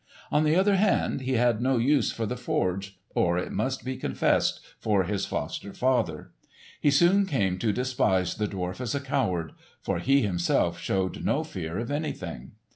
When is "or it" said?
3.13-3.51